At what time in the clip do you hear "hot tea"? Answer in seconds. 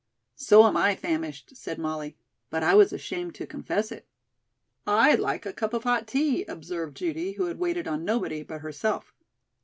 5.83-6.43